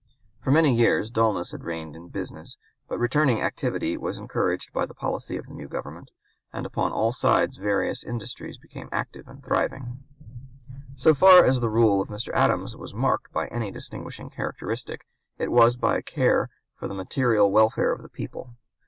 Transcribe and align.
For 0.39 0.49
many 0.49 0.73
years 0.75 1.11
dulness 1.11 1.51
had 1.51 1.63
reigned 1.63 1.95
in 1.95 2.07
business, 2.07 2.57
but 2.87 2.97
returning 2.97 3.39
activity 3.41 3.97
was 3.97 4.17
encouraged 4.17 4.73
by 4.73 4.87
(p. 4.87 4.87
194) 4.87 4.87
the 4.87 4.99
policy 4.99 5.37
of 5.37 5.45
the 5.45 5.53
new 5.53 5.67
Government, 5.67 6.09
and 6.51 6.65
upon 6.65 6.91
all 6.91 7.11
sides 7.11 7.57
various 7.57 8.03
industries 8.03 8.57
became 8.57 8.89
active 8.91 9.27
and 9.27 9.45
thriving. 9.45 10.01
So 10.95 11.13
far 11.13 11.45
as 11.45 11.59
the 11.59 11.69
rule 11.69 12.01
of 12.01 12.07
Mr. 12.07 12.33
Adams 12.33 12.75
was 12.75 12.95
marked 12.95 13.31
by 13.31 13.45
any 13.49 13.69
distinguishing 13.69 14.31
characteristic, 14.31 15.05
it 15.37 15.51
was 15.51 15.75
by 15.75 15.99
a 15.99 16.01
care 16.01 16.49
for 16.73 16.87
the 16.87 16.95
material 16.95 17.51
welfare 17.51 17.91
of 17.91 18.01
the 18.01 18.09
people. 18.09 18.55